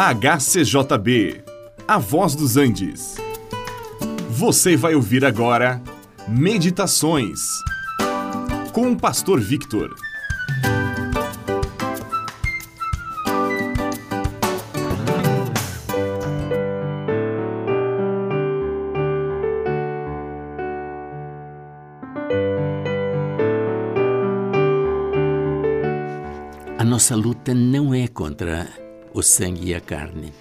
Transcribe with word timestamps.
HCJB, 0.00 1.42
A 1.88 1.98
Voz 1.98 2.36
dos 2.36 2.56
Andes. 2.56 3.16
Você 4.30 4.76
vai 4.76 4.94
ouvir 4.94 5.24
agora 5.24 5.82
Meditações 6.28 7.40
com 8.72 8.92
o 8.92 8.96
Pastor 8.96 9.40
Victor. 9.40 9.92
A 26.78 26.84
nossa 26.84 27.16
luta 27.16 27.52
não 27.52 27.92
é 27.92 28.06
contra 28.06 28.87
o 29.18 29.22
sangue 29.22 29.70
e 29.70 29.74
a 29.74 29.80
carne, 29.80 30.32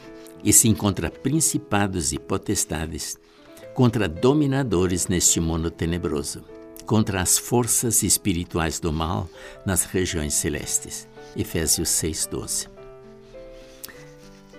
e 0.44 0.54
sim 0.54 0.72
contra 0.76 1.10
principados 1.10 2.14
e 2.14 2.20
potestades, 2.20 3.18
contra 3.74 4.08
dominadores 4.08 5.08
neste 5.08 5.40
mundo 5.40 5.72
tenebroso, 5.72 6.44
contra 6.86 7.20
as 7.20 7.40
forças 7.40 8.04
espirituais 8.04 8.80
do 8.80 8.94
mal 8.94 9.28
nas 9.66 9.84
regiões 9.84 10.36
celestes. 10.36 11.08
Efésios 11.36 11.90
6:12. 11.90 12.68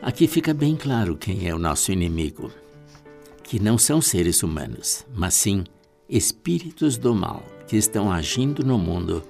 Aqui 0.02 0.26
fica 0.26 0.52
bem 0.52 0.74
claro 0.74 1.16
quem 1.16 1.46
é 1.46 1.54
o 1.54 1.58
nosso 1.58 1.92
inimigo, 1.92 2.50
que 3.44 3.60
não 3.60 3.78
são 3.78 4.00
seres 4.00 4.42
humanos, 4.42 5.06
mas 5.14 5.34
sim 5.34 5.62
espíritos 6.08 6.98
do 6.98 7.14
mal 7.14 7.44
que 7.68 7.76
estão 7.76 8.10
agindo 8.10 8.64
no 8.64 8.78
mundo 8.78 9.22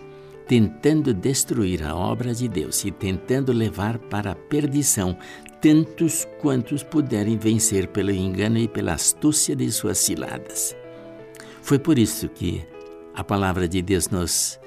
tentando 0.48 1.12
destruir 1.12 1.84
a 1.84 1.94
obra 1.94 2.34
de 2.34 2.48
Deus 2.48 2.82
e 2.82 2.90
tentando 2.90 3.52
levar 3.52 3.98
para 3.98 4.32
a 4.32 4.34
perdição 4.34 5.16
tantos 5.60 6.26
quantos 6.40 6.82
puderem 6.82 7.36
vencer 7.36 7.88
pelo 7.88 8.10
engano 8.10 8.56
e 8.56 8.66
pela 8.66 8.94
astúcia 8.94 9.54
de 9.54 9.70
suas 9.70 9.98
ciladas. 9.98 10.74
Foi 11.60 11.78
por 11.78 11.98
isso 11.98 12.28
que 12.30 12.64
a 13.14 13.22
palavra 13.22 13.68
de 13.68 13.82
Deus 13.82 14.08
nos 14.08 14.58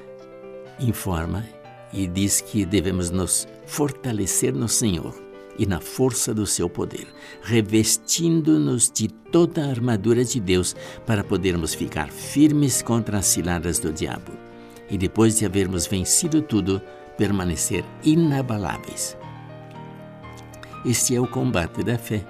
informa 0.79 1.43
e 1.91 2.05
diz 2.05 2.41
que 2.41 2.63
devemos 2.63 3.09
nos 3.09 3.47
fortalecer 3.65 4.53
no 4.53 4.67
Senhor 4.67 5.19
e 5.57 5.65
na 5.65 5.81
força 5.81 6.33
do 6.33 6.45
seu 6.45 6.69
poder, 6.69 7.07
revestindo-nos 7.41 8.91
de 8.91 9.07
toda 9.07 9.65
a 9.65 9.69
armadura 9.69 10.23
de 10.23 10.39
Deus 10.39 10.75
para 11.07 11.23
podermos 11.23 11.73
ficar 11.73 12.11
firmes 12.11 12.83
contra 12.83 13.17
as 13.17 13.25
ciladas 13.25 13.79
do 13.79 13.91
diabo 13.91 14.50
e 14.91 14.97
depois 14.97 15.39
de 15.39 15.45
havermos 15.45 15.87
vencido 15.87 16.41
tudo, 16.41 16.81
permanecer 17.17 17.83
inabaláveis. 18.03 19.17
Este 20.85 21.15
é 21.15 21.21
o 21.21 21.27
combate 21.27 21.83
da 21.83 21.97
fé, 21.97 22.23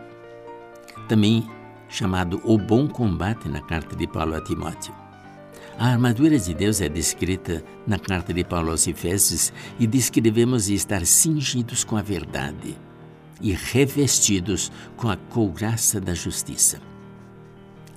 também 1.10 1.46
chamado 1.90 2.40
o 2.46 2.58
bom 2.58 2.88
combate 2.88 3.50
na 3.50 3.62
carta 3.62 3.96
de 3.96 4.08
Paulo 4.08 4.36
a 4.36 4.42
Timóteo. 4.42 4.94
A 5.78 5.88
armadura 5.88 6.38
de 6.38 6.54
Deus 6.54 6.80
é 6.80 6.88
descrita 6.88 7.64
na 7.88 7.98
carta 7.98 8.34
de 8.34 8.44
Paulo 8.44 8.70
aos 8.70 8.88
Efésios 8.88 9.52
e 9.80 9.88
diz 9.88 10.10
que 10.10 10.22
devemos 10.22 10.70
estar 10.70 11.06
cingidos 11.06 11.84
com 11.84 11.98
a 11.98 12.02
verdade 12.02 12.78
e 13.42 13.54
revestidos 13.54 14.72
com 14.96 15.10
a 15.10 15.18
couraça 15.18 16.00
da 16.00 16.14
justiça. 16.14 16.80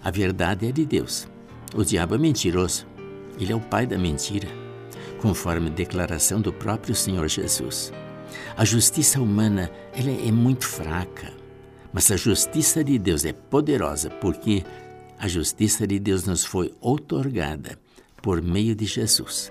A 0.03 0.11
verdade 0.11 0.67
é 0.67 0.73
de 0.73 0.87
Deus. 0.87 1.29
O 1.75 1.85
diabo 1.85 2.15
é 2.15 2.19
mentiroso. 2.19 2.94
Ele 3.39 3.53
é 3.53 3.57
o 3.57 3.61
pai 3.61 3.87
da 3.87 3.99
mentira, 3.99 4.49
conforme 5.21 5.71
declaração 5.71 6.41
do 6.41 6.53
próprio 6.53 6.95
Senhor 6.95 7.29
Jesus. 7.29 7.93
A 8.57 8.65
justiça 8.65 9.21
humana 9.21 9.71
ela 9.93 10.11
é 10.11 10.31
muito 10.31 10.67
fraca, 10.67 11.33
mas 11.93 12.11
a 12.11 12.17
justiça 12.17 12.83
de 12.83 12.99
Deus 12.99 13.25
é 13.25 13.33
poderosa 13.33 14.11
porque 14.11 14.65
a 15.19 15.29
justiça 15.29 15.87
de 15.87 15.99
Deus 15.99 16.25
nos 16.25 16.45
foi 16.45 16.75
outorgada 16.81 17.79
por 18.23 18.43
meio 18.43 18.75
de 18.75 18.85
Jesus. 18.85 19.51